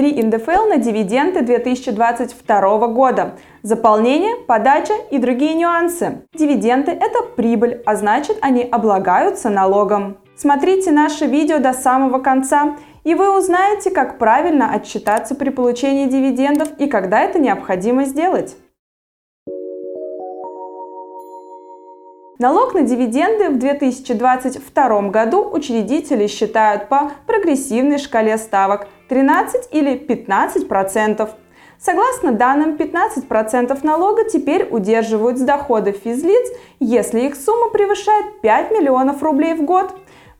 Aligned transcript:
3 0.00 0.22
НДФЛ 0.22 0.68
на 0.70 0.78
дивиденды 0.78 1.42
2022 1.42 2.88
года, 2.88 3.32
заполнение, 3.62 4.34
подача 4.46 4.94
и 5.10 5.18
другие 5.18 5.52
нюансы. 5.52 6.22
Дивиденды– 6.32 6.90
это 6.92 7.22
прибыль, 7.36 7.82
а 7.84 7.96
значит 7.96 8.38
они 8.40 8.62
облагаются 8.62 9.50
налогом. 9.50 10.16
Смотрите 10.36 10.90
наше 10.90 11.26
видео 11.26 11.58
до 11.58 11.74
самого 11.74 12.18
конца, 12.18 12.78
и 13.04 13.14
вы 13.14 13.36
узнаете, 13.36 13.90
как 13.90 14.16
правильно 14.16 14.72
отчитаться 14.72 15.34
при 15.34 15.50
получении 15.50 16.06
дивидендов 16.06 16.68
и 16.78 16.86
когда 16.86 17.20
это 17.20 17.38
необходимо 17.38 18.04
сделать. 18.04 18.56
Налог 22.38 22.72
на 22.72 22.80
дивиденды 22.84 23.50
в 23.50 23.58
2022 23.58 25.02
году 25.10 25.46
учредители 25.52 26.26
считают 26.26 26.88
по 26.88 27.10
прогрессивной 27.26 27.98
шкале 27.98 28.38
ставок 28.38 28.88
13 29.10 29.70
или 29.72 29.96
15 29.96 30.68
процентов. 30.68 31.30
Согласно 31.80 32.30
данным, 32.30 32.76
15% 32.76 33.76
налога 33.82 34.22
теперь 34.24 34.68
удерживают 34.70 35.36
с 35.36 35.40
доходов 35.40 35.96
физлиц, 35.96 36.46
если 36.78 37.22
их 37.22 37.34
сумма 37.34 37.70
превышает 37.70 38.40
5 38.40 38.70
миллионов 38.70 39.20
рублей 39.22 39.54
в 39.54 39.64
год. 39.64 39.92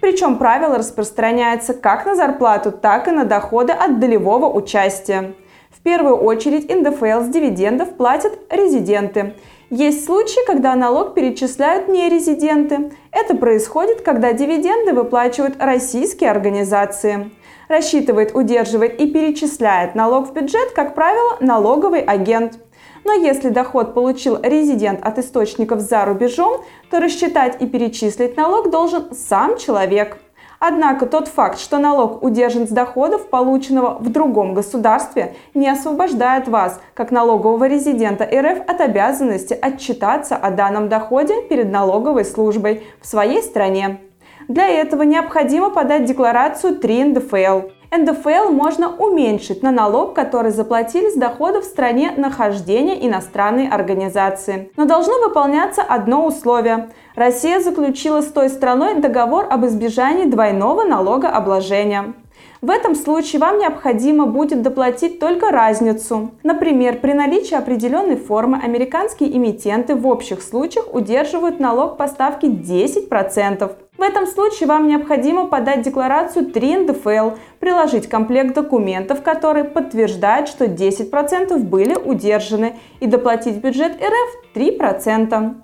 Причем 0.00 0.36
правило 0.36 0.76
распространяется 0.76 1.72
как 1.72 2.04
на 2.04 2.14
зарплату, 2.14 2.70
так 2.70 3.08
и 3.08 3.10
на 3.10 3.24
доходы 3.24 3.72
от 3.72 4.00
долевого 4.00 4.52
участия. 4.52 5.32
В 5.70 5.80
первую 5.80 6.16
очередь 6.16 6.68
НДФЛ 6.68 7.22
с 7.22 7.28
дивидендов 7.28 7.94
платят 7.96 8.38
резиденты– 8.50 9.34
есть 9.70 10.06
случаи, 10.06 10.46
когда 10.46 10.74
налог 10.74 11.12
перечисляют 11.12 11.88
нерезиденты. 11.88 12.90
Это 13.12 13.36
происходит, 13.36 14.00
когда 14.00 14.32
дивиденды 14.32 14.94
выплачивают 14.94 15.56
российские 15.58 16.30
организации. 16.30 17.30
Рассчитывает, 17.68 18.34
удерживает 18.34 19.00
и 19.00 19.06
перечисляет 19.10 19.94
налог 19.94 20.28
в 20.28 20.32
бюджет, 20.32 20.72
как 20.74 20.94
правило, 20.94 21.36
налоговый 21.40 22.00
агент. 22.00 22.58
Но 23.04 23.12
если 23.12 23.50
доход 23.50 23.94
получил 23.94 24.38
резидент 24.42 25.04
от 25.06 25.18
источников 25.18 25.80
за 25.80 26.04
рубежом, 26.04 26.62
то 26.90 27.00
рассчитать 27.00 27.60
и 27.60 27.66
перечислить 27.66 28.36
налог 28.36 28.70
должен 28.70 29.14
сам 29.14 29.58
человек– 29.58 30.18
Однако 30.60 31.06
тот 31.06 31.28
факт, 31.28 31.60
что 31.60 31.78
налог 31.78 32.22
удержан 32.22 32.66
с 32.66 32.70
доходов, 32.70 33.28
полученного 33.28 33.98
в 34.00 34.10
другом 34.10 34.54
государстве, 34.54 35.36
не 35.54 35.68
освобождает 35.68 36.48
вас, 36.48 36.80
как 36.94 37.12
налогового 37.12 37.68
резидента 37.68 38.24
РФ, 38.24 38.68
от 38.68 38.80
обязанности 38.80 39.56
отчитаться 39.60 40.36
о 40.36 40.50
данном 40.50 40.88
доходе 40.88 41.42
перед 41.42 41.70
налоговой 41.70 42.24
службой 42.24 42.82
в 43.00 43.06
своей 43.06 43.40
стране. 43.42 44.00
Для 44.48 44.66
этого 44.66 45.02
необходимо 45.02 45.68
подать 45.68 46.06
декларацию 46.06 46.76
3 46.76 47.04
НДФЛ. 47.04 47.68
НДФЛ 47.90 48.50
можно 48.50 48.94
уменьшить 48.96 49.62
на 49.62 49.70
налог, 49.70 50.14
который 50.14 50.50
заплатили 50.50 51.10
с 51.10 51.14
доходов 51.14 51.64
в 51.64 51.66
стране 51.66 52.12
нахождения 52.16 53.06
иностранной 53.06 53.68
организации. 53.68 54.70
Но 54.76 54.86
должно 54.86 55.18
выполняться 55.20 55.82
одно 55.82 56.26
условие. 56.26 56.88
Россия 57.14 57.60
заключила 57.60 58.22
с 58.22 58.26
той 58.26 58.48
страной 58.48 59.00
договор 59.00 59.46
об 59.50 59.66
избежании 59.66 60.24
двойного 60.24 60.84
налогообложения. 60.84 62.14
В 62.60 62.70
этом 62.70 62.96
случае 62.96 63.40
вам 63.40 63.58
необходимо 63.58 64.26
будет 64.26 64.62
доплатить 64.62 65.20
только 65.20 65.50
разницу. 65.50 66.32
Например, 66.42 66.98
при 66.98 67.12
наличии 67.12 67.54
определенной 67.54 68.16
формы 68.16 68.58
американские 68.60 69.36
эмитенты 69.36 69.94
в 69.94 70.06
общих 70.06 70.42
случаях 70.42 70.92
удерживают 70.92 71.60
налог 71.60 71.96
по 71.96 72.08
ставке 72.08 72.48
10%. 72.48 73.76
В 73.96 74.02
этом 74.02 74.26
случае 74.26 74.68
вам 74.68 74.86
необходимо 74.88 75.46
подать 75.46 75.82
декларацию 75.82 76.46
3 76.46 76.76
НДФЛ, 76.78 77.36
приложить 77.58 78.08
комплект 78.08 78.54
документов, 78.54 79.22
который 79.22 79.64
подтверждает, 79.64 80.48
что 80.48 80.66
10% 80.66 81.58
были 81.58 81.94
удержаны, 81.94 82.76
и 83.00 83.06
доплатить 83.06 83.56
в 83.56 83.60
бюджет 83.60 83.92
РФ 84.00 84.54
3%. 84.54 85.54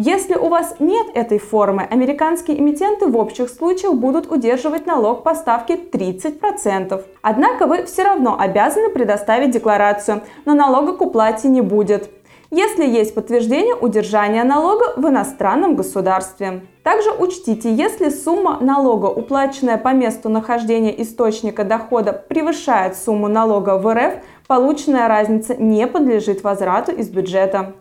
Если 0.00 0.36
у 0.36 0.48
вас 0.48 0.76
нет 0.78 1.08
этой 1.14 1.40
формы, 1.40 1.82
американские 1.82 2.60
эмитенты 2.60 3.08
в 3.08 3.16
общих 3.16 3.50
случаях 3.50 3.94
будут 3.94 4.30
удерживать 4.30 4.86
налог 4.86 5.24
по 5.24 5.34
ставке 5.34 5.74
30%. 5.74 7.02
Однако 7.20 7.66
вы 7.66 7.84
все 7.84 8.04
равно 8.04 8.38
обязаны 8.38 8.90
предоставить 8.90 9.50
декларацию, 9.50 10.22
но 10.44 10.54
налога 10.54 10.92
к 10.92 11.02
уплате 11.02 11.48
не 11.48 11.62
будет 11.62 12.10
если 12.50 12.86
есть 12.86 13.14
подтверждение 13.14 13.74
удержания 13.74 14.42
налога 14.42 14.94
в 14.96 15.06
иностранном 15.06 15.76
государстве. 15.76 16.62
Также 16.82 17.10
учтите, 17.10 17.74
если 17.74 18.08
сумма 18.08 18.56
налога, 18.62 19.06
уплаченная 19.06 19.76
по 19.76 19.92
месту 19.92 20.30
нахождения 20.30 21.02
источника 21.02 21.64
дохода, 21.64 22.14
превышает 22.14 22.96
сумму 22.96 23.28
налога 23.28 23.76
в 23.76 23.94
РФ, 23.94 24.14
полученная 24.46 25.08
разница 25.08 25.56
не 25.56 25.86
подлежит 25.86 26.42
возврату 26.42 26.90
из 26.92 27.10
бюджета. 27.10 27.74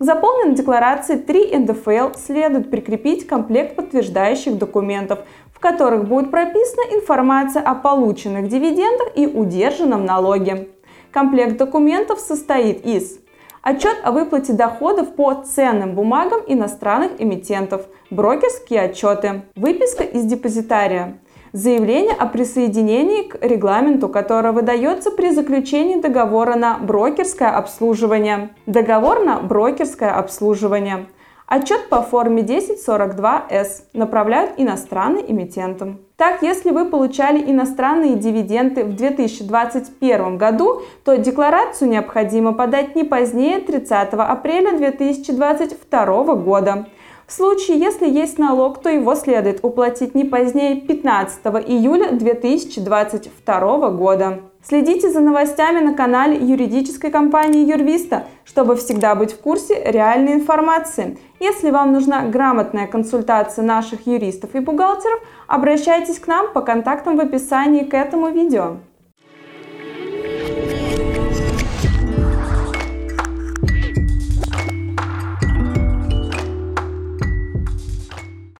К 0.00 0.04
заполненной 0.04 0.54
декларации 0.54 1.16
3 1.16 1.58
НДФЛ 1.58 2.16
следует 2.16 2.70
прикрепить 2.70 3.26
комплект 3.26 3.76
подтверждающих 3.76 4.56
документов, 4.56 5.18
в 5.52 5.60
которых 5.60 6.08
будет 6.08 6.30
прописана 6.30 6.94
информация 6.94 7.60
о 7.60 7.74
полученных 7.74 8.48
дивидендах 8.48 9.08
и 9.14 9.26
удержанном 9.26 10.06
налоге. 10.06 10.70
Комплект 11.12 11.58
документов 11.58 12.18
состоит 12.18 12.86
из 12.86 13.18
Отчет 13.60 13.98
о 14.02 14.12
выплате 14.12 14.54
доходов 14.54 15.14
по 15.16 15.34
ценным 15.34 15.94
бумагам 15.94 16.40
иностранных 16.46 17.20
эмитентов, 17.20 17.84
брокерские 18.08 18.80
отчеты, 18.80 19.42
выписка 19.54 20.02
из 20.02 20.24
депозитария, 20.24 21.18
заявление 21.52 22.14
о 22.14 22.26
присоединении 22.26 23.28
к 23.28 23.38
регламенту, 23.44 24.08
которое 24.08 24.52
выдается 24.52 25.10
при 25.10 25.30
заключении 25.30 26.00
договора 26.00 26.54
на 26.54 26.78
брокерское 26.78 27.50
обслуживание, 27.50 28.50
договор 28.66 29.24
на 29.24 29.40
брокерское 29.40 30.10
обслуживание, 30.10 31.06
отчет 31.46 31.88
по 31.88 32.02
форме 32.02 32.42
1042С 32.42 33.82
направляют 33.92 34.52
иностранным 34.56 35.24
эмитентам. 35.26 35.98
Так, 36.16 36.42
если 36.42 36.70
вы 36.70 36.84
получали 36.84 37.50
иностранные 37.50 38.14
дивиденды 38.14 38.84
в 38.84 38.94
2021 38.94 40.38
году, 40.38 40.82
то 41.04 41.16
декларацию 41.16 41.90
необходимо 41.90 42.52
подать 42.52 42.94
не 42.94 43.04
позднее 43.04 43.58
30 43.58 44.12
апреля 44.12 44.76
2022 44.76 46.34
года. 46.36 46.86
В 47.30 47.32
случае, 47.32 47.78
если 47.78 48.10
есть 48.10 48.38
налог, 48.40 48.82
то 48.82 48.88
его 48.88 49.14
следует 49.14 49.60
уплатить 49.62 50.16
не 50.16 50.24
позднее 50.24 50.80
15 50.80 51.38
июля 51.68 52.10
2022 52.10 53.90
года. 53.90 54.40
Следите 54.64 55.10
за 55.10 55.20
новостями 55.20 55.78
на 55.78 55.94
канале 55.94 56.36
юридической 56.36 57.12
компании 57.12 57.70
Юрвиста, 57.70 58.26
чтобы 58.42 58.74
всегда 58.74 59.14
быть 59.14 59.32
в 59.32 59.40
курсе 59.40 59.80
реальной 59.84 60.32
информации. 60.32 61.18
Если 61.38 61.70
вам 61.70 61.92
нужна 61.92 62.22
грамотная 62.22 62.88
консультация 62.88 63.64
наших 63.64 64.08
юристов 64.08 64.56
и 64.56 64.58
бухгалтеров, 64.58 65.20
обращайтесь 65.46 66.18
к 66.18 66.26
нам 66.26 66.52
по 66.52 66.62
контактам 66.62 67.16
в 67.16 67.20
описании 67.20 67.84
к 67.84 67.94
этому 67.94 68.30
видео. 68.30 68.78